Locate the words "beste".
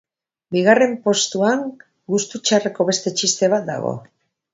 2.89-3.13